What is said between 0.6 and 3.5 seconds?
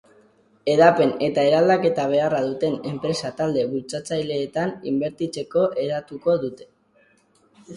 Hedapen eta eraldaketa beharra duten enpresa